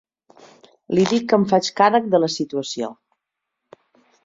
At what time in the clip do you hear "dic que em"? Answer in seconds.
1.11-1.45